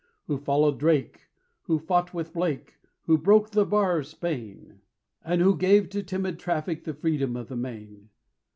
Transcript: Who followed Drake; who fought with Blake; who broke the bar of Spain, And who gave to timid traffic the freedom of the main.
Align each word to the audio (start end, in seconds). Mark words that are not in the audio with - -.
Who 0.25 0.39
followed 0.39 0.79
Drake; 0.79 1.27
who 1.65 1.77
fought 1.77 2.11
with 2.11 2.33
Blake; 2.33 2.73
who 3.05 3.19
broke 3.19 3.51
the 3.51 3.67
bar 3.67 3.99
of 3.99 4.07
Spain, 4.07 4.81
And 5.23 5.43
who 5.43 5.55
gave 5.55 5.89
to 5.89 6.01
timid 6.01 6.39
traffic 6.39 6.85
the 6.85 6.95
freedom 6.95 7.35
of 7.35 7.49
the 7.49 7.55
main. 7.55 8.09